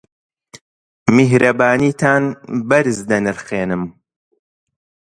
میهرەبانیتان 1.15 2.23
بەرز 2.69 2.97
دەنرخێنم. 3.09 3.83